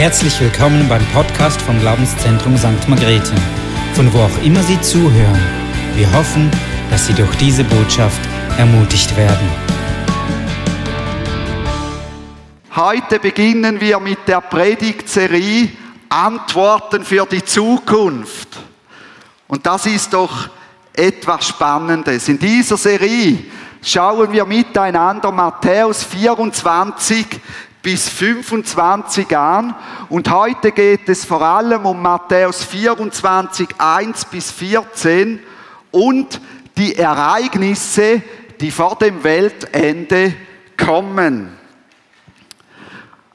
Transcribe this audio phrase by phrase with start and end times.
[0.00, 2.88] Herzlich willkommen beim Podcast vom Glaubenszentrum St.
[2.88, 3.34] Margrethe,
[3.92, 5.38] von wo auch immer Sie zuhören.
[5.94, 6.50] Wir hoffen,
[6.90, 8.18] dass Sie durch diese Botschaft
[8.56, 9.46] ermutigt werden.
[12.74, 15.68] Heute beginnen wir mit der Predigtserie
[16.08, 18.58] Antworten für die Zukunft.
[19.48, 20.48] Und das ist doch
[20.94, 22.26] etwas Spannendes.
[22.26, 23.36] In dieser Serie
[23.82, 27.26] schauen wir miteinander Matthäus 24
[27.82, 29.74] bis 25 an.
[30.08, 35.40] Und heute geht es vor allem um Matthäus 24, 1 bis 14
[35.90, 36.40] und
[36.76, 38.22] die Ereignisse,
[38.60, 40.34] die vor dem Weltende
[40.76, 41.56] kommen.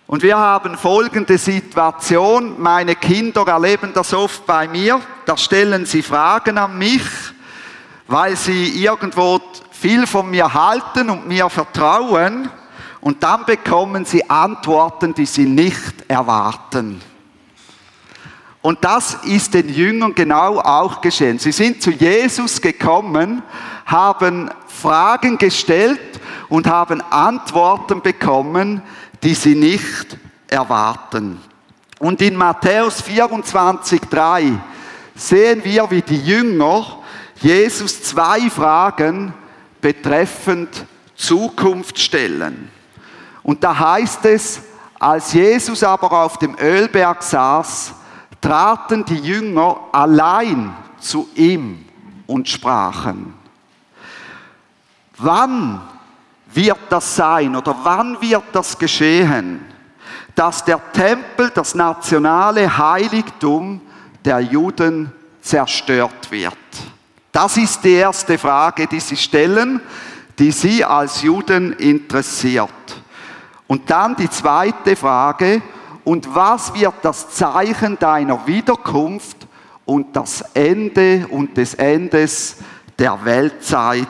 [0.08, 2.62] Und wir haben folgende Situation.
[2.62, 5.02] Meine Kinder erleben das oft bei mir.
[5.26, 7.02] Da stellen sie Fragen an mich,
[8.08, 12.50] weil sie irgendwo viel von mir halten und mir vertrauen.
[13.06, 17.00] Und dann bekommen sie Antworten, die sie nicht erwarten.
[18.64, 21.38] Und das ist den Jüngern genau auch geschehen.
[21.38, 23.44] Sie sind zu Jesus gekommen,
[23.86, 28.82] haben Fragen gestellt und haben Antworten bekommen,
[29.22, 31.40] die sie nicht erwarten.
[32.00, 34.52] Und in Matthäus 24, 3
[35.14, 37.04] sehen wir, wie die Jünger
[37.36, 39.32] Jesus zwei Fragen
[39.80, 42.72] betreffend Zukunft stellen.
[43.46, 44.60] Und da heißt es,
[45.00, 47.94] als Jesus aber auf dem Ölberg saß,
[48.42, 51.86] traten die Jünger allein zu ihm
[52.26, 53.36] und sprachen.
[55.18, 55.80] Wann
[56.54, 59.64] wird das sein oder wann wird das geschehen,
[60.34, 63.80] dass der Tempel, das nationale Heiligtum
[64.24, 66.58] der Juden zerstört wird?
[67.32, 69.82] Das ist die erste Frage, die sie stellen,
[70.40, 72.72] die sie als Juden interessiert.
[73.68, 75.62] Und dann die zweite Frage,
[76.04, 79.48] und was wird das Zeichen deiner Wiederkunft
[79.86, 82.58] und das Ende und des Endes
[82.98, 84.08] der Weltzeit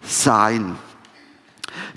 [0.00, 0.74] sein?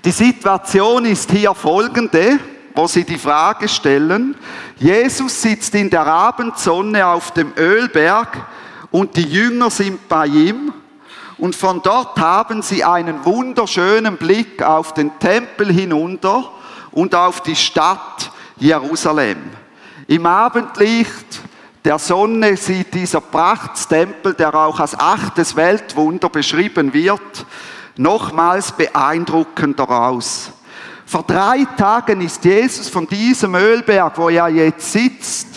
[0.03, 2.39] Die Situation ist hier folgende,
[2.75, 4.35] wo sie die Frage stellen,
[4.77, 8.45] Jesus sitzt in der Abendsonne auf dem Ölberg
[8.89, 10.73] und die Jünger sind bei ihm
[11.37, 16.51] und von dort haben sie einen wunderschönen Blick auf den Tempel hinunter
[16.91, 19.37] und auf die Stadt Jerusalem.
[20.07, 21.41] Im Abendlicht
[21.83, 27.45] der Sonne sieht dieser Prachtstempel, der auch als achtes Weltwunder beschrieben wird,
[27.97, 30.51] nochmals beeindruckender aus.
[31.05, 35.47] Vor drei Tagen ist Jesus von diesem Ölberg, wo er jetzt sitzt,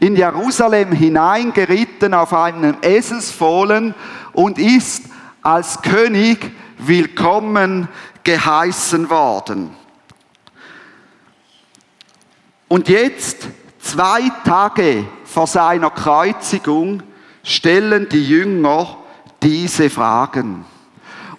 [0.00, 3.94] in Jerusalem hineingeritten auf einem Eselsfohlen
[4.32, 5.04] und ist
[5.42, 7.88] als König willkommen
[8.24, 9.79] geheißen worden.
[12.72, 13.48] Und jetzt,
[13.80, 17.02] zwei Tage vor seiner Kreuzigung,
[17.42, 18.96] stellen die Jünger
[19.42, 20.64] diese Fragen.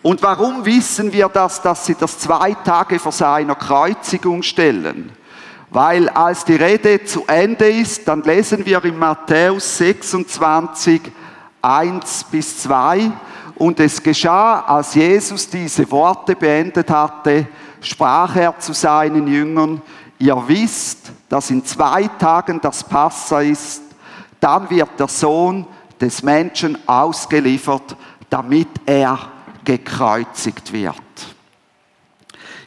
[0.01, 5.09] Und warum wissen wir das, dass sie das zwei Tage vor seiner Kreuzigung stellen?
[5.69, 11.01] Weil als die Rede zu Ende ist, dann lesen wir in Matthäus 26,
[11.61, 13.09] 1 bis 2,
[13.55, 17.47] und es geschah, als Jesus diese Worte beendet hatte,
[17.79, 19.81] sprach er zu seinen Jüngern,
[20.19, 23.81] ihr wisst, dass in zwei Tagen das Passa ist,
[24.41, 25.65] dann wird der Sohn
[26.01, 27.95] des Menschen ausgeliefert,
[28.29, 29.17] damit er
[29.63, 30.97] gekreuzigt wird.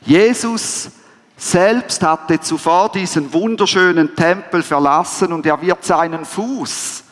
[0.00, 0.88] Jesus
[1.36, 7.04] selbst hatte zuvor diesen wunderschönen Tempel verlassen und er wird seinen Fuß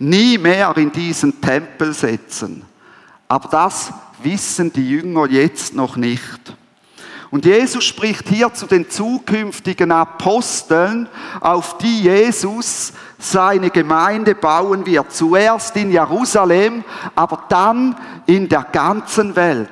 [0.00, 2.64] nie mehr in diesen Tempel setzen.
[3.28, 3.92] Aber das
[4.24, 6.56] wissen die Jünger jetzt noch nicht.
[7.36, 11.06] Und Jesus spricht hier zu den zukünftigen Aposteln,
[11.42, 15.12] auf die Jesus seine Gemeinde bauen wird.
[15.12, 16.82] Zuerst in Jerusalem,
[17.14, 19.68] aber dann in der ganzen Welt.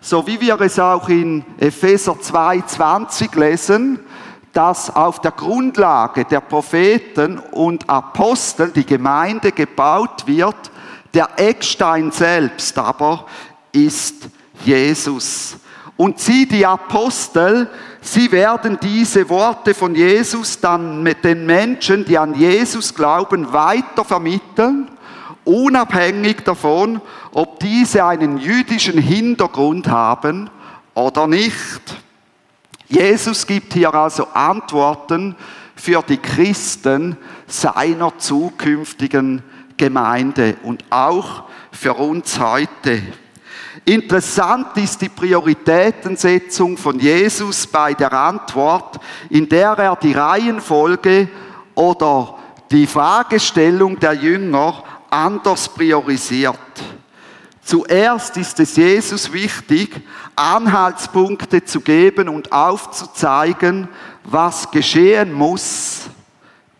[0.00, 3.98] So wie wir es auch in Epheser 2,20 lesen,
[4.52, 10.70] dass auf der Grundlage der Propheten und Apostel die Gemeinde gebaut wird.
[11.14, 13.26] Der Eckstein selbst aber
[13.72, 14.28] ist
[14.64, 15.56] Jesus.
[15.98, 17.68] Und sie, die Apostel,
[18.00, 24.04] sie werden diese Worte von Jesus dann mit den Menschen, die an Jesus glauben, weiter
[24.04, 24.88] vermitteln,
[25.44, 27.00] unabhängig davon,
[27.32, 30.48] ob diese einen jüdischen Hintergrund haben
[30.94, 31.80] oder nicht.
[32.86, 35.34] Jesus gibt hier also Antworten
[35.74, 37.16] für die Christen
[37.48, 39.42] seiner zukünftigen
[39.76, 41.42] Gemeinde und auch
[41.72, 43.02] für uns heute.
[43.84, 48.98] Interessant ist die Prioritätensetzung von Jesus bei der Antwort,
[49.30, 51.28] in der er die Reihenfolge
[51.74, 52.38] oder
[52.70, 56.58] die Fragestellung der Jünger anders priorisiert.
[57.62, 60.00] Zuerst ist es Jesus wichtig,
[60.34, 63.88] Anhaltspunkte zu geben und aufzuzeigen,
[64.24, 66.06] was geschehen muss,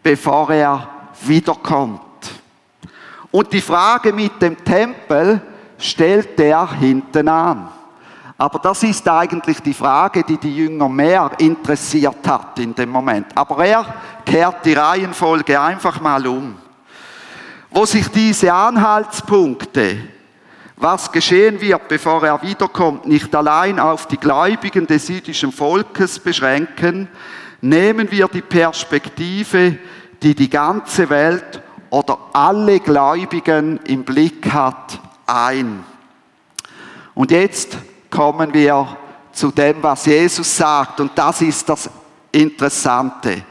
[0.02, 0.88] bevor er
[1.22, 2.00] wiederkommt.
[3.30, 5.42] Und die Frage mit dem Tempel
[5.78, 7.68] stellt er hinten an.
[8.36, 13.26] Aber das ist eigentlich die Frage, die die Jünger mehr interessiert hat in dem Moment.
[13.34, 13.84] Aber er
[14.24, 16.56] kehrt die Reihenfolge einfach mal um.
[17.70, 19.98] Wo sich diese Anhaltspunkte,
[20.76, 27.08] was geschehen wird, bevor er wiederkommt, nicht allein auf die Gläubigen des jüdischen Volkes beschränken,
[27.60, 29.76] nehmen wir die Perspektive,
[30.22, 31.60] die die ganze Welt
[31.90, 35.84] oder alle Gläubigen im Blick hat, ein.
[37.14, 37.76] Und jetzt
[38.10, 38.96] kommen wir
[39.32, 41.00] zu dem, was Jesus sagt.
[41.00, 41.90] Und das ist das
[42.32, 43.42] Interessante.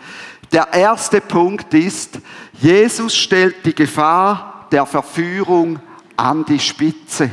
[0.51, 2.19] Der erste Punkt ist,
[2.53, 5.79] Jesus stellt die Gefahr der Verführung
[6.15, 7.29] an die Spitze.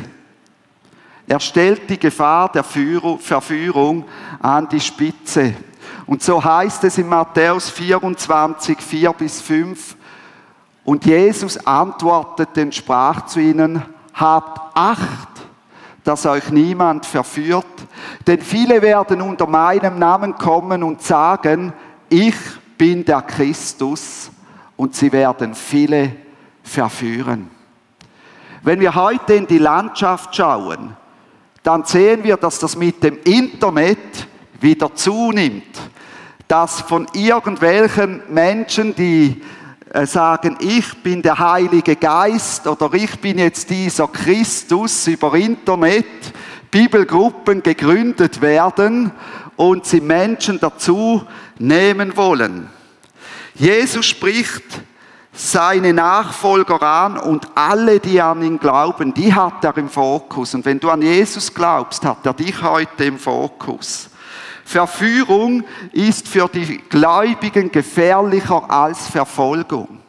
[1.26, 4.04] Er stellt die Gefahr der Verführung
[4.40, 5.54] an die Spitze.
[6.06, 9.96] Und so heißt es in Matthäus 24, 4 bis 5,
[10.84, 13.82] und Jesus antwortete und sprach zu ihnen,
[14.14, 15.28] habt Acht,
[16.02, 17.66] dass euch niemand verführt,
[18.26, 21.72] denn viele werden unter meinem Namen kommen und sagen,
[22.08, 22.34] ich
[22.76, 24.30] bin der Christus,
[24.76, 26.12] und sie werden viele
[26.62, 27.50] verführen.
[28.62, 30.96] Wenn wir heute in die Landschaft schauen,
[31.62, 34.26] dann sehen wir, dass das mit dem Internet
[34.60, 35.80] wieder zunimmt,
[36.48, 39.42] dass von irgendwelchen Menschen, die
[40.02, 46.04] sagen, ich bin der Heilige Geist oder ich bin jetzt dieser Christus über Internet,
[46.70, 49.12] Bibelgruppen gegründet werden
[49.54, 51.22] und sie Menschen dazu
[51.58, 52.68] nehmen wollen.
[53.54, 54.64] Jesus spricht
[55.32, 60.54] seine Nachfolger an und alle, die an ihn glauben, die hat er im Fokus.
[60.54, 64.10] Und wenn du an Jesus glaubst, hat er dich heute im Fokus.
[64.64, 70.00] Verführung ist für die Gläubigen gefährlicher als Verfolgung.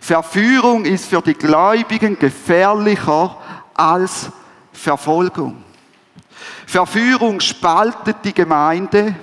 [0.00, 3.36] Verführung ist für die Gläubigen gefährlicher
[3.74, 4.30] als
[4.72, 5.56] Verfolgung.
[6.66, 9.14] Verführung spaltet die Gemeinde,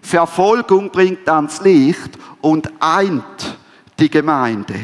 [0.00, 3.56] Verfolgung bringt ans Licht und eint
[3.98, 4.74] die Gemeinde.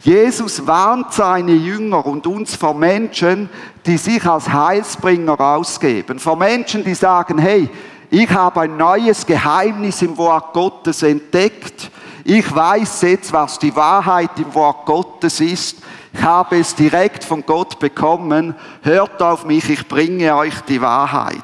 [0.00, 3.50] Jesus warnt seine Jünger und uns vor Menschen,
[3.84, 6.20] die sich als Heilsbringer ausgeben.
[6.20, 7.68] Vor Menschen, die sagen, hey,
[8.10, 11.90] ich habe ein neues Geheimnis im Wort Gottes entdeckt.
[12.24, 15.78] Ich weiß jetzt, was die Wahrheit im Wort Gottes ist.
[16.12, 18.54] Ich habe es direkt von Gott bekommen.
[18.82, 21.42] Hört auf mich, ich bringe euch die Wahrheit.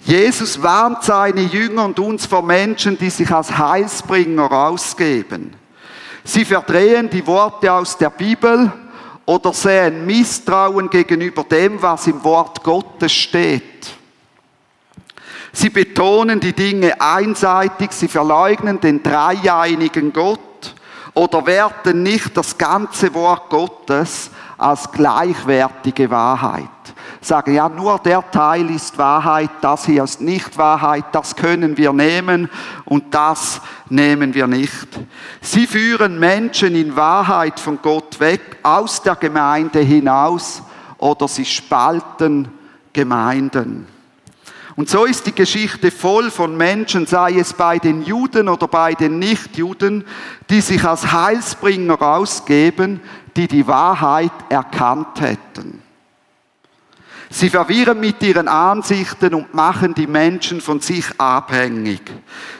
[0.00, 5.52] Jesus warnt seine Jünger und uns vor Menschen, die sich als Heilsbringer ausgeben.
[6.24, 8.72] Sie verdrehen die Worte aus der Bibel
[9.26, 13.96] oder sehen Misstrauen gegenüber dem, was im Wort Gottes steht.
[15.58, 20.74] Sie betonen die Dinge einseitig, sie verleugnen den dreieinigen Gott
[21.14, 26.68] oder werten nicht das ganze Wort Gottes als gleichwertige Wahrheit.
[27.22, 31.94] Sagen, ja, nur der Teil ist Wahrheit, das hier ist nicht Wahrheit, das können wir
[31.94, 32.50] nehmen
[32.84, 34.88] und das nehmen wir nicht.
[35.40, 40.62] Sie führen Menschen in Wahrheit von Gott weg, aus der Gemeinde hinaus
[40.98, 42.48] oder sie spalten
[42.92, 43.95] Gemeinden.
[44.76, 48.92] Und so ist die Geschichte voll von Menschen, sei es bei den Juden oder bei
[48.92, 50.04] den Nichtjuden,
[50.50, 53.00] die sich als Heilsbringer ausgeben,
[53.36, 55.82] die die Wahrheit erkannt hätten.
[57.30, 62.02] Sie verwirren mit ihren Ansichten und machen die Menschen von sich abhängig.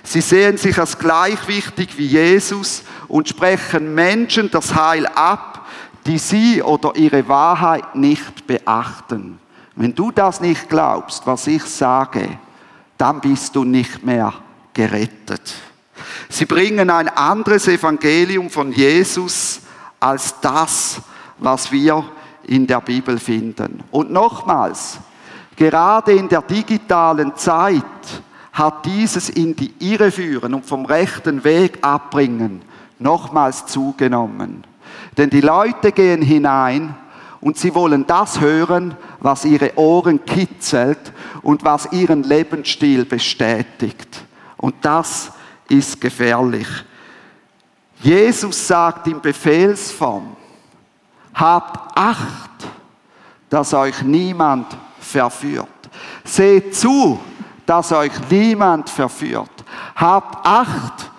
[0.03, 5.67] Sie sehen sich als gleich wichtig wie Jesus und sprechen Menschen das Heil ab,
[6.07, 9.39] die sie oder ihre Wahrheit nicht beachten.
[9.76, 12.38] Wenn du das nicht glaubst, was ich sage,
[12.99, 14.33] dann bist du nicht mehr
[14.73, 15.54] gerettet.
[16.28, 19.61] Sie bringen ein anderes Evangelium von Jesus
[20.00, 21.00] als das,
[21.38, 22.04] was wir
[22.45, 23.83] in der Bibel finden.
[23.90, 24.99] Und nochmals,
[25.56, 27.85] gerade in der digitalen Zeit
[28.52, 32.62] hat dieses in die Irre führen und vom rechten Weg abbringen
[32.99, 34.64] nochmals zugenommen.
[35.16, 36.95] Denn die Leute gehen hinein
[37.47, 41.12] und sie wollen das hören, was ihre Ohren kitzelt
[41.43, 44.25] und was ihren Lebensstil bestätigt.
[44.57, 45.31] Und das
[45.69, 46.67] ist gefährlich.
[48.00, 50.35] Jesus sagt in Befehlsform,
[51.35, 52.67] habt Acht,
[53.49, 55.69] dass euch niemand verführt.
[56.25, 57.21] Seht zu,
[57.65, 59.65] dass euch niemand verführt.
[59.95, 61.12] Habt Acht,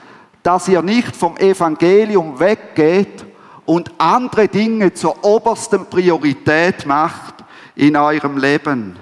[0.43, 3.26] dass ihr nicht vom Evangelium weggeht
[3.67, 7.35] und andere Dinge zur obersten Priorität macht
[7.75, 8.97] in eurem Leben.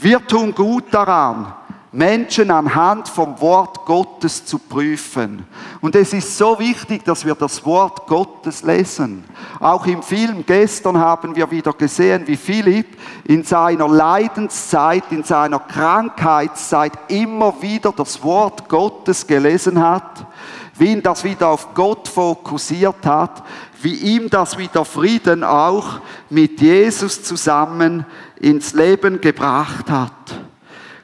[0.00, 1.54] Wir tun gut daran,
[1.94, 5.46] Menschen anhand vom Wort Gottes zu prüfen.
[5.80, 9.22] Und es ist so wichtig, dass wir das Wort Gottes lesen.
[9.60, 15.60] Auch im Film gestern haben wir wieder gesehen, wie Philipp in seiner Leidenszeit, in seiner
[15.60, 20.26] Krankheitszeit immer wieder das Wort Gottes gelesen hat,
[20.76, 23.44] wie ihn das wieder auf Gott fokussiert hat,
[23.82, 28.04] wie ihm das wieder Frieden auch mit Jesus zusammen
[28.40, 30.23] ins Leben gebracht hat.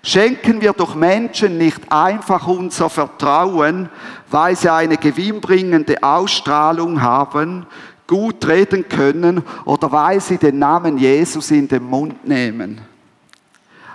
[0.03, 3.91] Schenken wir doch Menschen nicht einfach unser Vertrauen,
[4.31, 7.67] weil sie eine gewinnbringende Ausstrahlung haben,
[8.07, 12.81] gut reden können oder weil sie den Namen Jesus in den Mund nehmen.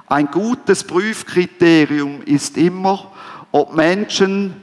[0.08, 3.12] Ein gutes Prüfkriterium ist immer,
[3.52, 4.62] ob Menschen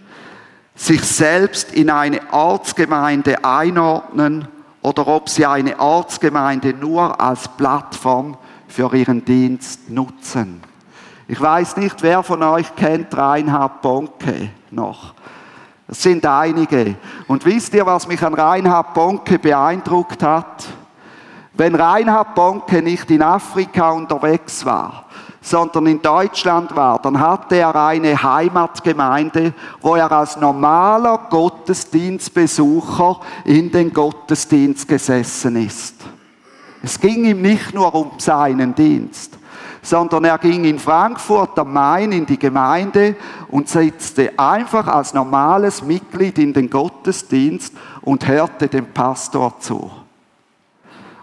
[0.76, 4.46] sich selbst in eine Ortsgemeinde einordnen
[4.80, 8.36] oder ob sie eine Ortsgemeinde nur als Plattform
[8.68, 10.71] für ihren Dienst nutzen.
[11.28, 15.14] Ich weiß nicht, wer von euch kennt Reinhard Bonke noch.
[15.86, 16.96] Es sind einige.
[17.28, 20.66] Und wisst ihr, was mich an Reinhard Bonke beeindruckt hat?
[21.54, 25.04] Wenn Reinhard Bonke nicht in Afrika unterwegs war,
[25.42, 33.70] sondern in Deutschland war, dann hatte er eine Heimatgemeinde, wo er als normaler Gottesdienstbesucher in
[33.70, 35.96] den Gottesdienst gesessen ist.
[36.82, 39.38] Es ging ihm nicht nur um seinen Dienst
[39.82, 43.16] sondern er ging in Frankfurt am Main in die Gemeinde
[43.48, 49.90] und setzte einfach als normales Mitglied in den Gottesdienst und hörte dem Pastor zu.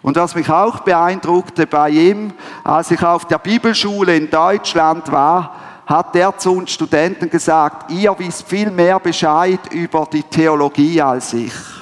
[0.01, 5.56] Und was mich auch beeindruckte bei ihm, als ich auf der Bibelschule in Deutschland war,
[5.86, 11.34] hat er zu uns Studenten gesagt, ihr wisst viel mehr Bescheid über die Theologie als
[11.34, 11.79] ich.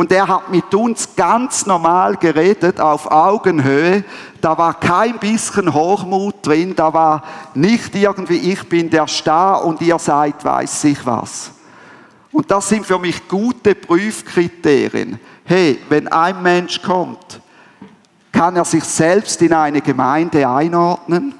[0.00, 4.02] Und er hat mit uns ganz normal geredet, auf Augenhöhe.
[4.40, 9.82] Da war kein bisschen Hochmut drin, da war nicht irgendwie, ich bin der Star und
[9.82, 11.50] ihr seid weiß ich was.
[12.32, 15.20] Und das sind für mich gute Prüfkriterien.
[15.44, 17.38] Hey, wenn ein Mensch kommt,
[18.32, 21.34] kann er sich selbst in eine Gemeinde einordnen,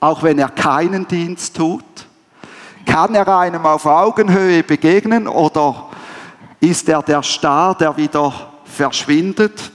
[0.00, 1.84] auch wenn er keinen Dienst tut?
[2.86, 5.87] Kann er einem auf Augenhöhe begegnen oder
[6.60, 9.72] ist er der Star, der wieder verschwindet.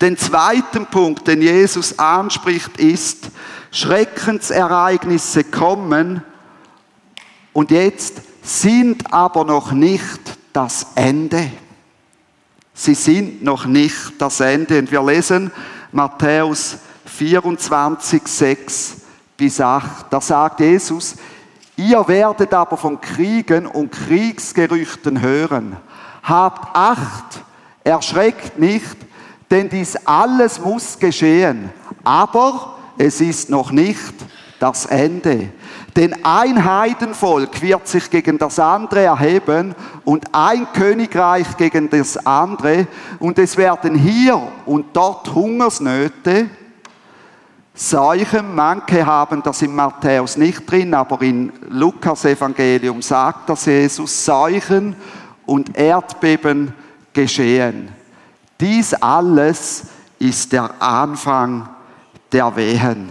[0.00, 3.30] Den zweiten Punkt, den Jesus anspricht, ist,
[3.70, 6.22] Schreckensereignisse kommen
[7.52, 10.20] und jetzt sind aber noch nicht
[10.52, 11.50] das Ende.
[12.74, 14.80] Sie sind noch nicht das Ende.
[14.80, 15.50] Und wir lesen
[15.92, 18.96] Matthäus 24, 6
[19.36, 20.06] bis 8.
[20.10, 21.14] Da sagt Jesus,
[21.76, 25.76] Ihr werdet aber von Kriegen und Kriegsgerüchten hören.
[26.22, 27.42] Habt Acht,
[27.82, 28.96] erschreckt nicht,
[29.50, 31.70] denn dies alles muss geschehen.
[32.04, 34.14] Aber es ist noch nicht
[34.58, 35.50] das Ende.
[35.96, 42.86] Denn ein Heidenvolk wird sich gegen das andere erheben und ein Königreich gegen das andere.
[43.18, 46.48] Und es werden hier und dort Hungersnöte,
[47.76, 54.24] Seuchen, manche haben das in Matthäus nicht drin, aber in Lukas Evangelium sagt das Jesus,
[54.24, 54.94] Seuchen
[55.44, 56.72] und Erdbeben
[57.12, 57.88] geschehen.
[58.60, 59.86] Dies alles
[60.20, 61.68] ist der Anfang
[62.30, 63.10] der Wehen.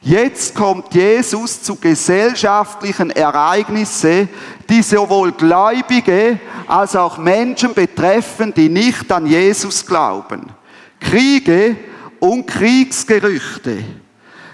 [0.00, 4.30] Jetzt kommt Jesus zu gesellschaftlichen Ereignissen,
[4.68, 10.50] die sowohl Gläubige als auch Menschen betreffen, die nicht an Jesus glauben.
[11.00, 11.76] Kriege,
[12.24, 13.84] und Kriegsgerüchte.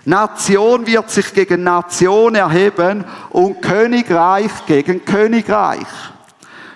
[0.04, 5.86] Nation wird sich gegen Nation erheben und Königreich gegen Königreich.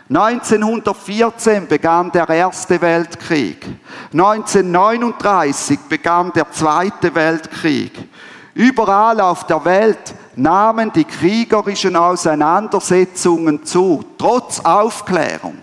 [0.09, 3.67] 1914 begann der Erste Weltkrieg.
[4.13, 7.93] 1939 begann der Zweite Weltkrieg.
[8.55, 15.59] Überall auf der Welt nahmen die kriegerischen Auseinandersetzungen zu, trotz Aufklärung.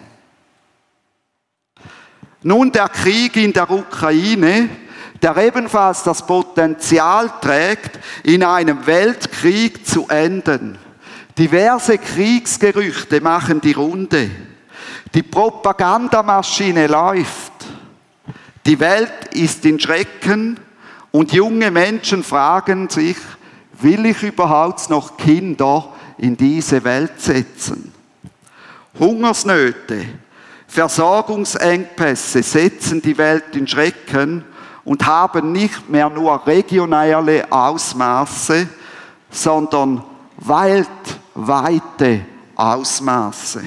[2.43, 4.69] Nun der Krieg in der Ukraine
[5.21, 10.77] der ebenfalls das Potenzial trägt, in einem Weltkrieg zu enden.
[11.37, 14.29] Diverse Kriegsgerüchte machen die Runde.
[15.13, 17.51] Die Propagandamaschine läuft.
[18.65, 20.59] Die Welt ist in Schrecken
[21.11, 23.17] und junge Menschen fragen sich,
[23.79, 27.91] will ich überhaupt noch Kinder in diese Welt setzen?
[28.99, 30.05] Hungersnöte,
[30.67, 34.45] Versorgungsengpässe setzen die Welt in Schrecken
[34.83, 38.67] und haben nicht mehr nur regionale Ausmaße,
[39.29, 40.03] sondern
[40.37, 43.63] weltweite Ausmaße.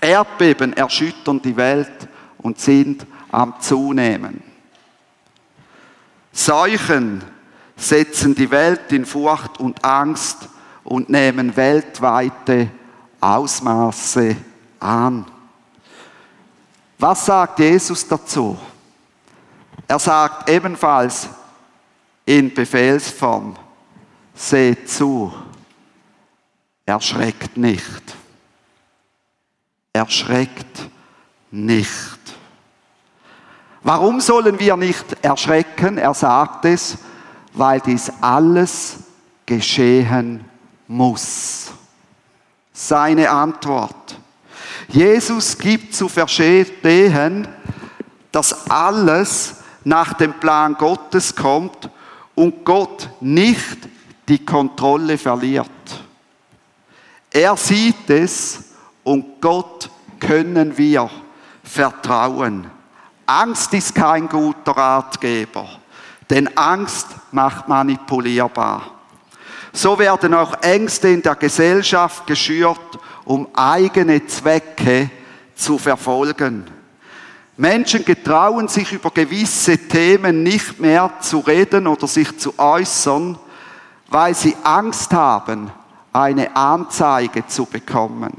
[0.00, 4.42] Erdbeben erschüttern die Welt und sind am Zunehmen.
[6.32, 7.22] Seuchen
[7.76, 10.48] setzen die Welt in Furcht und Angst
[10.84, 12.68] und nehmen weltweite
[13.20, 14.36] Ausmaße
[14.80, 15.26] an.
[16.98, 18.56] Was sagt Jesus dazu?
[19.88, 21.28] Er sagt ebenfalls
[22.24, 23.56] in Befehlsform,
[24.34, 25.32] seht zu,
[26.86, 28.16] erschreckt nicht.
[29.92, 30.88] Erschreckt
[31.50, 32.18] nicht.
[33.82, 35.98] Warum sollen wir nicht erschrecken?
[35.98, 36.96] Er sagt es,
[37.52, 38.98] weil dies alles
[39.44, 40.44] geschehen
[40.86, 41.72] muss.
[42.72, 44.16] Seine Antwort.
[44.88, 47.48] Jesus gibt zu verstehen,
[48.30, 51.88] dass alles nach dem Plan Gottes kommt
[52.34, 53.78] und Gott nicht
[54.28, 55.68] die Kontrolle verliert.
[57.30, 58.64] Er sieht es
[59.02, 61.10] und Gott können wir
[61.62, 62.70] vertrauen.
[63.26, 65.68] Angst ist kein guter Ratgeber,
[66.28, 68.82] denn Angst macht manipulierbar.
[69.72, 75.10] So werden auch Ängste in der Gesellschaft geschürt, um eigene Zwecke
[75.54, 76.64] zu verfolgen.
[77.56, 83.38] Menschen getrauen sich über gewisse Themen nicht mehr zu reden oder sich zu äußern,
[84.08, 85.70] weil sie Angst haben,
[86.12, 88.32] eine Anzeige zu bekommen.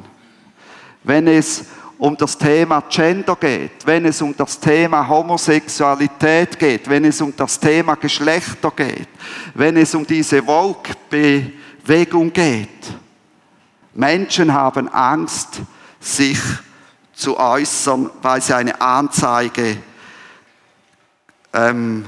[1.04, 1.66] Wenn es
[2.00, 7.34] um das Thema Gender geht, wenn es um das Thema Homosexualität geht, wenn es um
[7.36, 9.08] das Thema Geschlechter geht,
[9.54, 12.68] wenn es um diese Vogue-Bewegung geht.
[13.94, 15.62] Menschen haben Angst,
[16.00, 16.73] sich zu
[17.40, 19.78] äußern, weil sie eine Anzeige
[21.54, 22.06] ähm,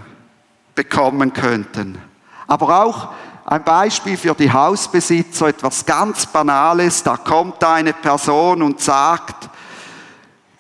[0.73, 2.01] bekommen könnten.
[2.47, 3.09] Aber auch
[3.45, 7.03] ein Beispiel für die Hausbesitzer, etwas ganz Banales.
[7.03, 9.49] Da kommt eine Person und sagt,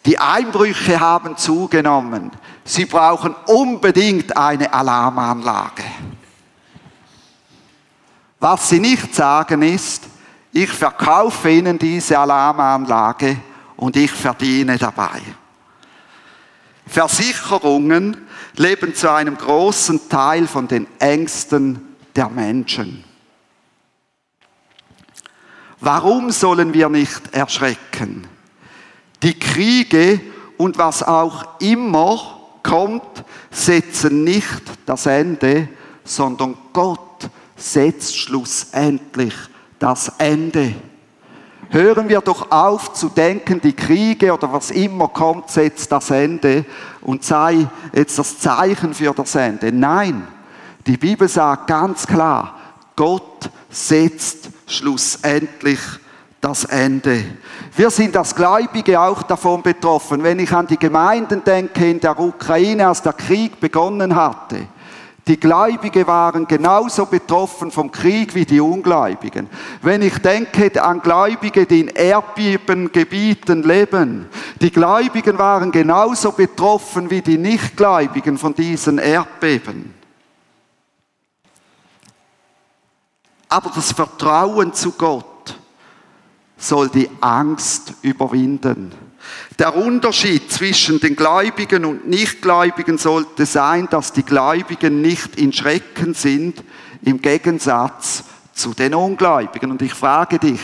[0.05, 2.31] die Einbrüche haben zugenommen.
[2.63, 5.83] Sie brauchen unbedingt eine Alarmanlage.
[8.39, 10.03] Was sie nicht sagen ist,
[10.51, 13.37] ich verkaufe Ihnen diese Alarmanlage
[13.77, 15.21] und ich verdiene dabei.
[16.87, 18.17] Versicherungen
[18.55, 23.03] leben zu einem großen Teil von den Ängsten der Menschen.
[25.79, 28.27] Warum sollen wir nicht erschrecken?
[29.23, 30.21] Die Kriege
[30.57, 35.67] und was auch immer kommt, setzen nicht das Ende,
[36.03, 39.33] sondern Gott setzt schlussendlich
[39.79, 40.75] das Ende.
[41.75, 46.63] Hören wir doch auf zu denken, die Kriege oder was immer kommt, setzt das Ende
[47.01, 49.73] und sei jetzt das Zeichen für das Ende.
[49.73, 50.25] Nein,
[50.87, 52.55] die Bibel sagt ganz klar,
[52.95, 55.81] Gott setzt schlussendlich
[56.39, 57.25] das Ende.
[57.75, 60.23] Wir sind als Gläubige auch davon betroffen.
[60.23, 64.65] Wenn ich an die Gemeinden denke in der Ukraine, als der Krieg begonnen hatte,
[65.27, 69.49] die Gläubige waren genauso betroffen vom Krieg wie die Ungläubigen.
[69.81, 74.27] Wenn ich denke an Gläubige, die in Erdbebengebieten leben,
[74.61, 79.95] die Gläubigen waren genauso betroffen wie die Nichtgläubigen von diesen Erdbeben.
[83.49, 85.57] Aber das Vertrauen zu Gott
[86.57, 89.04] soll die Angst überwinden.
[89.57, 96.13] Der Unterschied zwischen den Gläubigen und Nichtgläubigen sollte sein, dass die Gläubigen nicht in Schrecken
[96.13, 96.63] sind,
[97.03, 99.71] im Gegensatz zu den Ungläubigen.
[99.71, 100.59] Und ich frage dich,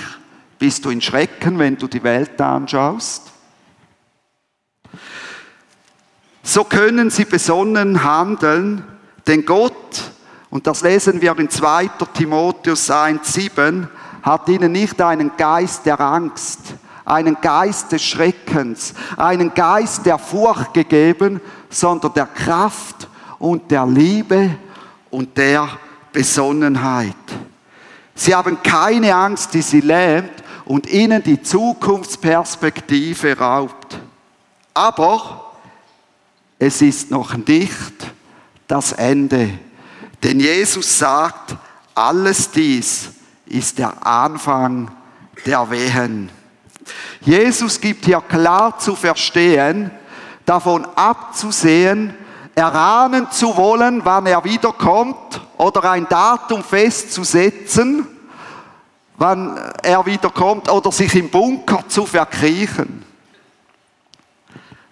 [0.60, 3.32] bist du in Schrecken, wenn du die Welt anschaust?
[6.44, 8.84] So können sie besonnen handeln,
[9.28, 10.12] denn Gott,
[10.50, 11.90] und das lesen wir in 2.
[12.14, 13.88] Timotheus 1, 7,
[14.24, 16.60] hat ihnen nicht einen Geist der Angst,
[17.12, 24.56] einen Geist des Schreckens, einen Geist der Furcht gegeben, sondern der Kraft und der Liebe
[25.10, 25.68] und der
[26.14, 27.16] Besonnenheit.
[28.16, 30.32] Sie haben keine Angst, die sie lähmt
[30.66, 34.00] und ihnen die Zukunftsperspektive raubt.
[34.74, 35.52] Aber
[36.60, 37.94] es ist noch nicht
[38.68, 39.50] das Ende.
[40.24, 41.58] Denn Jesus sagt,
[41.94, 43.10] alles dies
[43.48, 44.90] ist der Anfang
[45.46, 46.30] der Wehen.
[47.22, 49.92] Jesus gibt hier klar zu verstehen,
[50.46, 52.14] davon abzusehen,
[52.56, 58.08] erahnen zu wollen, wann er wiederkommt oder ein Datum festzusetzen,
[59.18, 63.06] wann er wiederkommt oder sich im Bunker zu verkriechen.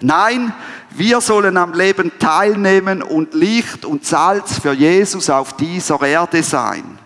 [0.02, 0.54] Nein,
[0.92, 7.00] wir sollen am Leben teilnehmen und Licht und Salz für Jesus auf dieser Erde sein.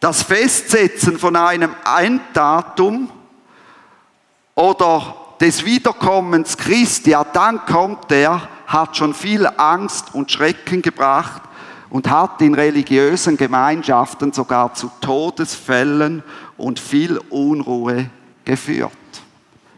[0.00, 3.10] Das Festsetzen von einem Enddatum
[4.54, 11.42] oder des Wiederkommens Christi, ja dann kommt er, hat schon viel Angst und Schrecken gebracht
[11.90, 16.22] und hat in religiösen Gemeinschaften sogar zu Todesfällen
[16.56, 18.10] und viel Unruhe
[18.44, 18.92] geführt.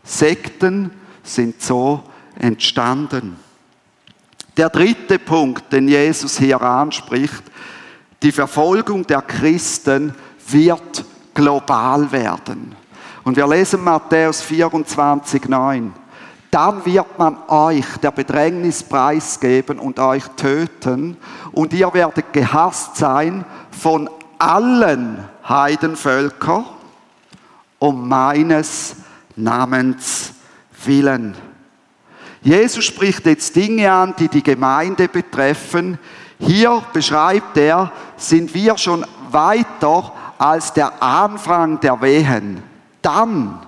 [0.03, 0.91] Sekten
[1.23, 2.03] sind so
[2.39, 3.37] entstanden.
[4.57, 7.43] Der dritte Punkt, den Jesus hier anspricht,
[8.23, 10.15] die Verfolgung der Christen
[10.49, 11.05] wird
[11.35, 12.75] global werden.
[13.25, 15.93] Und wir lesen Matthäus 24, 9.
[16.51, 21.17] Dann wird man euch der Bedrängnis preisgeben und euch töten,
[21.53, 26.65] und ihr werdet gehasst sein von allen Heidenvölkern
[27.79, 28.97] um meines
[29.37, 30.33] Namens
[30.85, 31.35] willen.
[32.43, 35.99] Jesus spricht jetzt Dinge an, die die Gemeinde betreffen.
[36.41, 42.63] Hier beschreibt er, sind wir schon weiter als der Anfang der Wehen.
[43.03, 43.61] Dann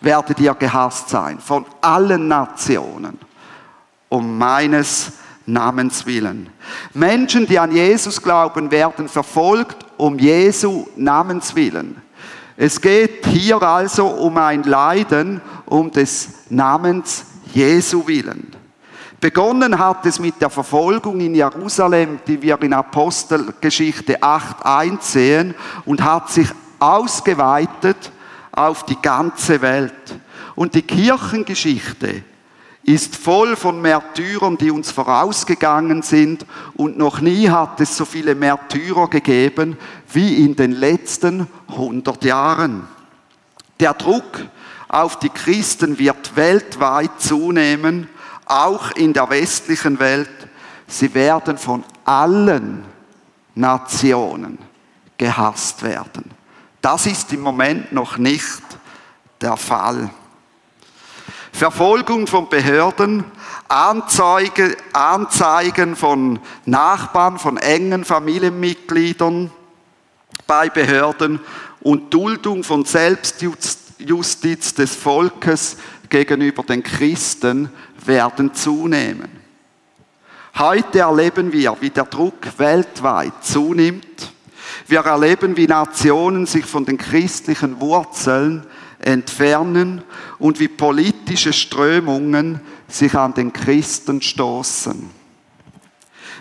[0.00, 3.18] werdet ihr gehasst sein von allen Nationen
[4.08, 5.12] um meines
[5.44, 6.50] Namens willen.
[6.94, 12.00] Menschen, die an Jesus glauben, werden verfolgt um Jesu Namens willen.
[12.56, 18.57] Es geht hier also um ein Leiden um des Namens Jesu willen.
[19.20, 25.54] Begonnen hat es mit der Verfolgung in Jerusalem, die wir in Apostelgeschichte 8 einsehen,
[25.84, 28.12] und hat sich ausgeweitet
[28.52, 29.92] auf die ganze Welt.
[30.54, 32.22] Und die Kirchengeschichte
[32.84, 38.34] ist voll von Märtyrern, die uns vorausgegangen sind und noch nie hat es so viele
[38.34, 39.76] Märtyrer gegeben
[40.12, 42.88] wie in den letzten 100 Jahren.
[43.78, 44.46] Der Druck
[44.88, 48.08] auf die Christen wird weltweit zunehmen,
[48.50, 50.30] auch in der westlichen Welt.
[50.86, 52.84] Sie werden von allen
[53.54, 54.58] Nationen
[55.16, 56.30] gehasst werden.
[56.80, 58.62] Das ist im Moment noch nicht
[59.40, 60.10] der Fall.
[61.52, 63.24] Verfolgung von Behörden,
[63.66, 69.50] Anzeige, Anzeigen von Nachbarn, von engen Familienmitgliedern
[70.46, 71.40] bei Behörden
[71.80, 75.76] und Duldung von Selbstjustiz des Volkes
[76.08, 77.70] gegenüber den Christen
[78.06, 79.38] werden zunehmen.
[80.58, 84.32] Heute erleben wir, wie der Druck weltweit zunimmt.
[84.88, 88.66] Wir erleben, wie Nationen sich von den christlichen Wurzeln
[88.98, 90.02] entfernen
[90.40, 95.10] und wie politische Strömungen sich an den Christen stoßen.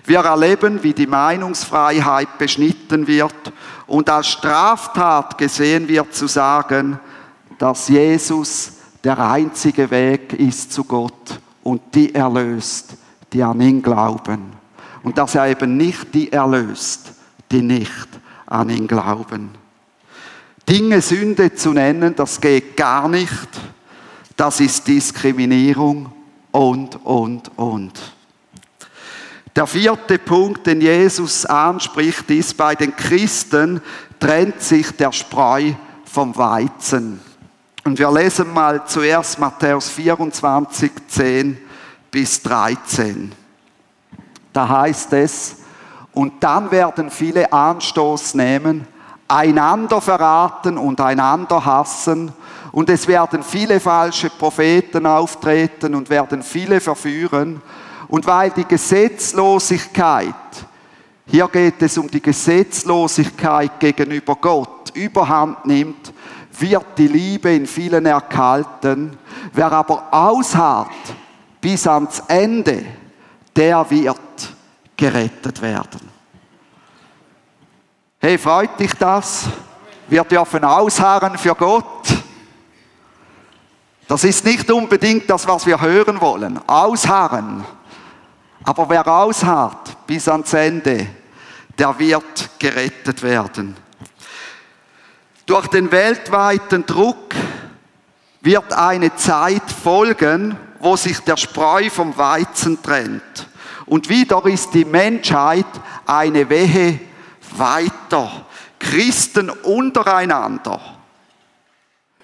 [0.06, 3.54] Wir erleben, wie die Meinungsfreiheit beschnitten wird
[3.86, 7.00] und als Straftat gesehen wird zu sagen,
[7.60, 8.72] dass Jesus
[9.04, 12.96] der einzige Weg ist zu Gott und die erlöst,
[13.34, 14.54] die an ihn glauben.
[15.04, 17.12] Und dass er eben nicht die erlöst,
[17.52, 18.08] die nicht
[18.46, 19.50] an ihn glauben.
[20.70, 23.50] Dinge Sünde zu nennen, das geht gar nicht.
[24.38, 26.10] Das ist Diskriminierung
[26.52, 28.14] und, und, und.
[29.54, 33.82] Der vierte Punkt, den Jesus anspricht, ist, bei den Christen
[34.22, 35.74] trennt sich der Spreu
[36.06, 37.27] vom Weizen.
[37.88, 41.58] Und wir lesen mal zuerst Matthäus 24, 10
[42.12, 43.32] bis 13.
[44.52, 45.56] Da heißt es,
[46.12, 48.86] und dann werden viele Anstoß nehmen,
[49.30, 52.34] einander verraten und einander hassen.
[52.74, 57.62] Und es werden viele falsche Propheten auftreten und werden viele verführen.
[58.10, 60.36] Und weil die Gesetzlosigkeit,
[61.26, 66.12] hier geht es um die Gesetzlosigkeit gegenüber Gott, überhand nimmt,
[66.60, 69.18] wird die Liebe in vielen erkalten.
[69.54, 70.92] Wer aber ausharrt
[71.62, 72.86] bis ans Ende,
[73.56, 74.20] der wird
[74.96, 76.18] gerettet werden.
[78.20, 79.46] Hey, freut dich das?
[80.08, 82.08] Wir dürfen ausharren für Gott.
[84.08, 86.60] Das ist nicht unbedingt das, was wir hören wollen.
[86.68, 87.64] Ausharren.
[88.64, 91.08] Aber wer ausharrt bis ans Ende,
[91.78, 93.76] der wird gerettet werden.
[95.48, 97.34] Durch den weltweiten Druck
[98.42, 103.48] wird eine Zeit folgen, wo sich der Spreu vom Weizen trennt.
[103.86, 105.66] Und wieder ist die Menschheit
[106.06, 107.00] eine Wehe
[107.56, 108.46] weiter.
[108.78, 110.82] Christen untereinander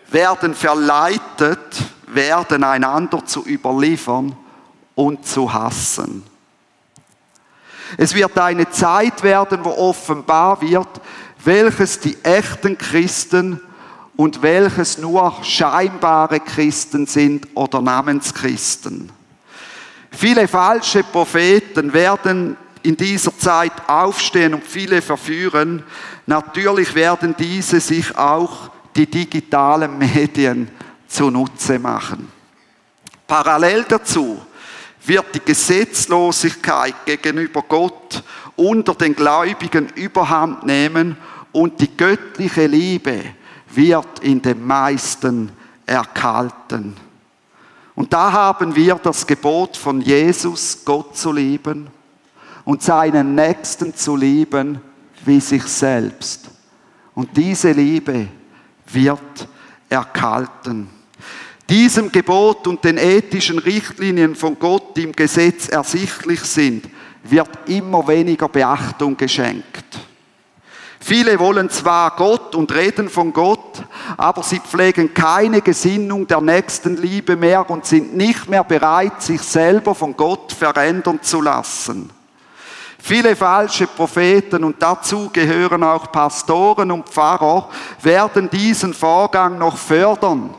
[0.10, 4.36] werden verleitet, werden einander zu überliefern
[4.96, 6.24] und zu hassen.
[7.96, 10.90] Es wird eine Zeit werden, wo offenbar wird,
[11.46, 13.60] welches die echten Christen
[14.16, 19.12] und welches nur scheinbare Christen sind oder Namenschristen.
[20.12, 25.84] Viele falsche Propheten werden in dieser Zeit aufstehen und viele verführen,
[26.28, 30.70] natürlich werden diese sich auch die digitalen Medien
[31.08, 32.32] zunutze machen.
[33.26, 34.40] Parallel dazu
[35.06, 38.24] wird die Gesetzlosigkeit gegenüber Gott
[38.56, 41.18] unter den Gläubigen überhand nehmen
[41.54, 43.22] und die göttliche Liebe
[43.74, 45.52] wird in den meisten
[45.86, 46.96] erkalten.
[47.96, 51.88] Und da haben wir das Gebot von Jesus, Gott zu lieben
[52.66, 54.82] und seinen Nächsten zu lieben
[55.26, 56.50] wie sich selbst.
[57.16, 58.28] Und diese Liebe
[58.88, 59.48] wird
[59.90, 60.90] erkalten.
[61.70, 66.90] Diesem Gebot und den ethischen Richtlinien von Gott, die im Gesetz ersichtlich sind,
[67.24, 69.93] wird immer weniger Beachtung geschenkt.
[71.06, 73.84] Viele wollen zwar Gott und reden von Gott,
[74.16, 79.42] aber sie pflegen keine Gesinnung der nächsten Liebe mehr und sind nicht mehr bereit, sich
[79.42, 82.10] selber von Gott verändern zu lassen.
[83.00, 87.68] Viele falsche Propheten und dazu gehören auch Pastoren und Pfarrer
[88.02, 90.56] werden diesen Vorgang noch fördern.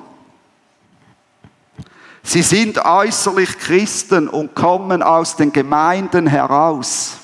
[2.22, 7.16] Sie sind äußerlich Christen und kommen aus den Gemeinden heraus.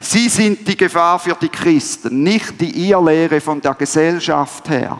[0.00, 4.98] Sie sind die Gefahr für die Christen, nicht die Irrlehre von der Gesellschaft her.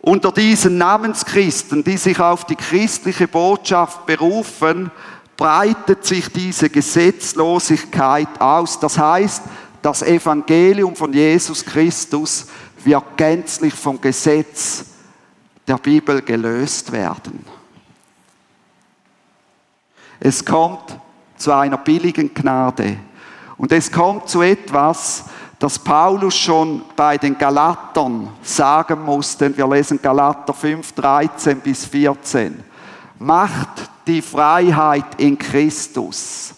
[0.00, 4.90] Unter diesen Namenschristen, die sich auf die christliche Botschaft berufen,
[5.34, 8.78] breitet sich diese Gesetzlosigkeit aus.
[8.78, 9.42] Das heißt,
[9.80, 12.46] das Evangelium von Jesus Christus
[12.84, 14.84] wird gänzlich vom Gesetz
[15.66, 17.44] der Bibel gelöst werden.
[20.26, 20.98] Es kommt
[21.36, 22.96] zu einer billigen Gnade.
[23.58, 25.24] Und es kommt zu etwas,
[25.58, 29.54] das Paulus schon bei den Galatern sagen musste.
[29.54, 32.58] Wir lesen Galater 5, 13 bis 14.
[33.18, 36.54] Macht die Freiheit in Christus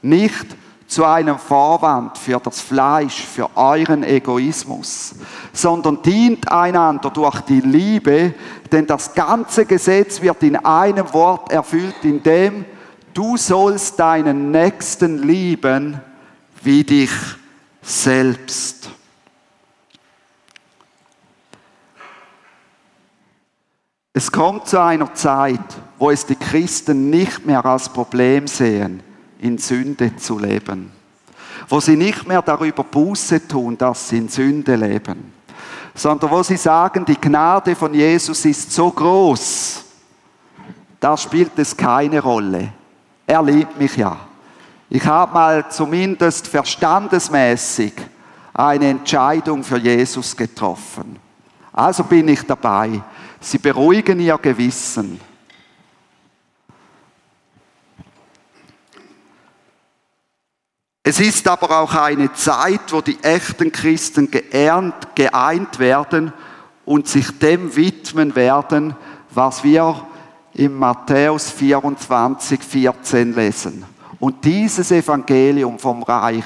[0.00, 0.46] nicht
[0.86, 5.14] zu einem Vorwand für das Fleisch, für euren Egoismus,
[5.52, 8.32] sondern dient einander durch die Liebe,
[8.72, 12.64] denn das ganze Gesetz wird in einem Wort erfüllt, in dem
[13.14, 16.00] du sollst deinen Nächsten lieben
[16.62, 17.10] wie dich
[17.82, 18.90] selbst.
[24.12, 25.60] Es kommt zu einer Zeit,
[25.98, 29.02] wo es die Christen nicht mehr als Problem sehen,
[29.38, 30.90] in Sünde zu leben.
[31.68, 35.32] Wo sie nicht mehr darüber Buße tun, dass sie in Sünde leben,
[35.94, 39.84] sondern wo sie sagen, die Gnade von Jesus ist so groß,
[40.98, 42.72] da spielt es keine Rolle.
[43.30, 44.18] Er liebt mich ja.
[44.88, 47.92] Ich habe mal zumindest verstandesmäßig
[48.52, 51.16] eine Entscheidung für Jesus getroffen.
[51.72, 53.00] Also bin ich dabei.
[53.38, 55.20] Sie beruhigen ihr Gewissen.
[61.04, 66.32] Es ist aber auch eine Zeit, wo die echten Christen geernt, geeint werden
[66.84, 68.96] und sich dem widmen werden,
[69.30, 70.04] was wir
[70.54, 73.84] im Matthäus 24, 14 lesen.
[74.18, 76.44] Und dieses Evangelium vom Reich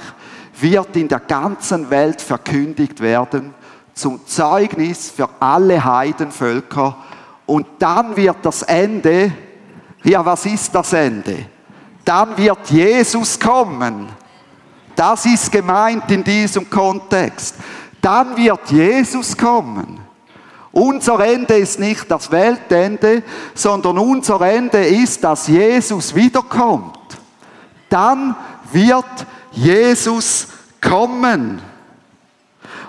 [0.61, 3.55] wird in der ganzen Welt verkündigt werden
[3.95, 6.97] zum Zeugnis für alle Heidenvölker.
[7.47, 9.33] Und dann wird das Ende,
[10.03, 11.47] ja was ist das Ende?
[12.05, 14.09] Dann wird Jesus kommen.
[14.95, 17.57] Das ist gemeint in diesem Kontext.
[18.01, 20.01] Dann wird Jesus kommen.
[20.75, 23.23] Unser Ende ist nicht das Weltende,
[23.55, 26.99] sondern unser Ende ist, dass Jesus wiederkommt.
[27.89, 28.35] Dann
[28.73, 29.05] wird
[29.53, 30.49] Jesus
[30.81, 31.63] kommen.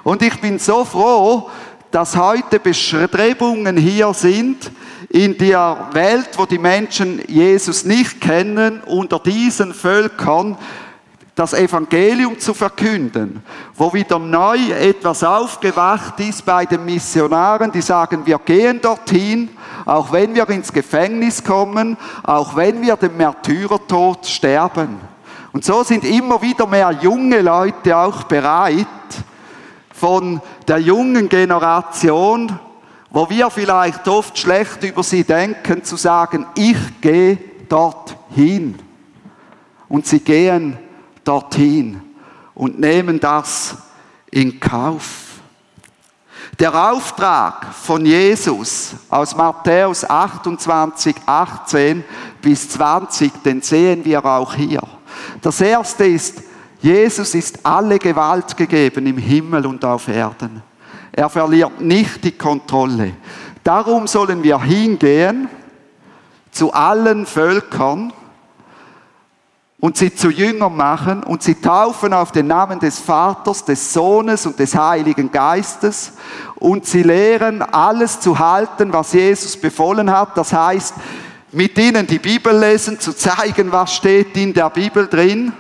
[0.04, 1.52] Und ich bin so froh,
[1.92, 4.72] dass heute Bestrebungen hier sind,
[5.10, 10.58] in der Welt, wo die Menschen Jesus nicht kennen, unter diesen Völkern
[11.36, 13.44] das Evangelium zu verkünden,
[13.76, 19.50] wo wieder neu etwas aufgewacht ist bei den Missionaren, die sagen, wir gehen dorthin,
[19.86, 24.98] auch wenn wir ins Gefängnis kommen, auch wenn wir den Märtyrertod sterben.
[25.52, 28.88] Und so sind immer wieder mehr junge Leute auch bereit,
[29.94, 32.60] von der jungen Generation,
[33.12, 37.38] wo wir vielleicht oft schlecht über sie denken, zu sagen, ich gehe
[37.70, 38.78] dorthin.
[39.88, 40.78] Und sie gehen
[41.26, 42.02] dorthin
[42.54, 43.76] und nehmen das
[44.32, 45.26] in Kauf.
[46.60, 52.04] Der Auftrag von Jesus aus Matthäus 28, 18
[52.42, 54.82] bis 20, den sehen wir auch hier.
[55.42, 56.44] Das erste ist,
[56.80, 60.62] Jesus ist alle Gewalt gegeben im Himmel und auf Erden.
[61.12, 63.14] Er verliert nicht die Kontrolle.
[63.64, 65.50] Darum sollen wir hingehen
[66.52, 68.14] zu allen Völkern
[69.86, 74.48] und sie zu Jüngern machen und sie taufen auf den Namen des Vaters, des Sohnes
[74.48, 76.14] und des Heiligen Geistes
[76.56, 80.36] und sie lehren alles zu halten, was Jesus befohlen hat.
[80.36, 80.96] Das heißt,
[81.52, 85.54] mit ihnen die Bibel lesen, zu zeigen, was steht in der Bibel drin.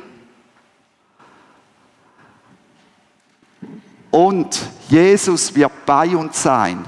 [4.09, 4.59] Und
[4.89, 6.83] Jesus wird bei uns sein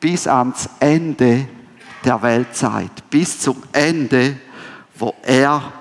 [0.00, 1.46] bis ans Ende
[2.02, 4.38] der Weltzeit, bis zum Ende,
[4.94, 5.74] wo er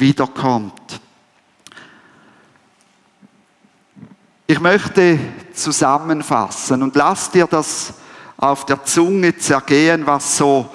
[0.00, 1.00] wiederkommt.
[4.46, 5.18] Ich möchte
[5.54, 7.94] zusammenfassen und lass dir das
[8.36, 10.68] auf der Zunge zergehen, was so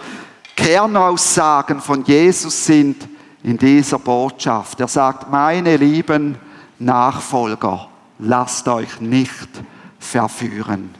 [0.55, 3.07] Kernaussagen von Jesus sind
[3.43, 4.79] in dieser Botschaft.
[4.79, 6.37] Er sagt, meine lieben
[6.79, 9.49] Nachfolger, lasst euch nicht
[9.99, 10.95] verführen.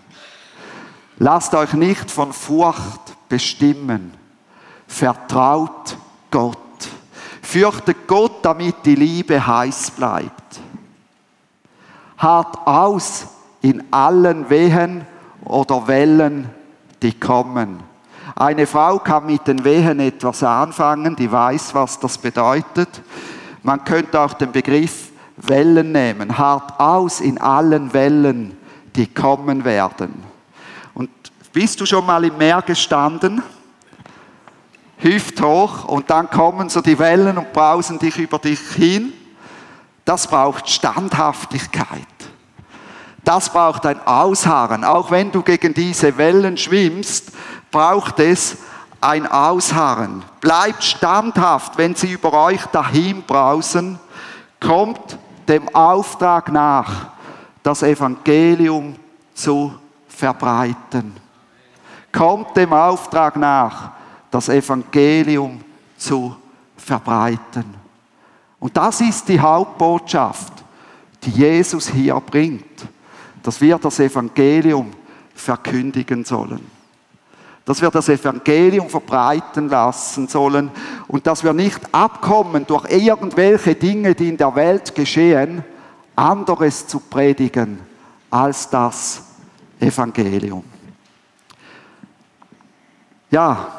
[1.18, 4.14] Lasst euch nicht von Furcht bestimmen.
[4.88, 5.98] Vertraut
[6.32, 6.58] Gott.
[7.50, 10.60] Fürchtet Gott, damit die Liebe heiß bleibt.
[12.20, 13.26] Hart aus
[13.64, 15.04] in allen Wehen
[15.46, 16.48] oder Wellen,
[17.02, 17.80] die kommen.
[18.36, 23.02] Eine Frau kann mit den Wehen etwas anfangen, die weiß, was das bedeutet.
[23.64, 26.38] Man könnte auch den Begriff Wellen nehmen.
[26.38, 28.58] Hart aus in allen Wellen,
[28.96, 30.24] die kommen werden.
[30.94, 31.10] Und
[31.52, 33.42] bist du schon mal im Meer gestanden?
[35.00, 39.14] Hüft hoch und dann kommen so die Wellen und brausen dich über dich hin.
[40.04, 42.06] Das braucht Standhaftigkeit.
[43.24, 44.84] Das braucht ein Ausharren.
[44.84, 47.32] Auch wenn du gegen diese Wellen schwimmst,
[47.72, 48.58] braucht es
[49.02, 50.24] ein Ausharren.
[50.42, 54.00] Bleibt standhaft, wenn sie über euch dahin brausen.
[54.60, 57.08] Kommt dem Auftrag nach,
[57.64, 58.96] das Evangelium
[59.34, 59.74] zu
[60.08, 61.16] verbreiten.
[62.12, 63.92] Kommt dem Auftrag nach,
[64.32, 65.62] das Evangelium
[65.98, 66.36] zu
[66.78, 67.66] verbreiten.
[68.60, 70.54] Und das ist die Hauptbotschaft,
[71.24, 72.88] die Jesus hier bringt,
[73.44, 74.92] dass wir das Evangelium
[75.34, 76.60] verkündigen sollen.
[77.66, 80.72] Dass wir das Evangelium verbreiten lassen sollen
[81.08, 85.64] und dass wir nicht abkommen durch irgendwelche Dinge, die in der Welt geschehen,
[86.16, 87.80] anderes zu predigen
[88.30, 89.24] als das
[89.80, 90.64] Evangelium.
[93.32, 93.79] Ja,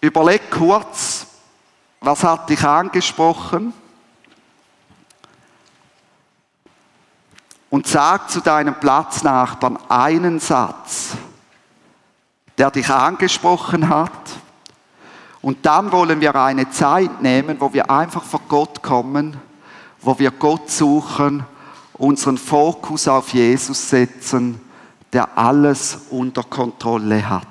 [0.00, 1.26] überleg kurz,
[2.00, 3.72] was hat dich angesprochen?
[7.68, 11.16] Und sag zu deinem Platznachbarn einen Satz,
[12.58, 14.10] der dich angesprochen hat.
[15.42, 19.36] Und dann wollen wir eine Zeit nehmen, wo wir einfach vor Gott kommen,
[20.00, 21.44] wo wir Gott suchen,
[21.94, 24.60] unseren Fokus auf Jesus setzen,
[25.12, 27.46] der alles unter Kontrolle hat.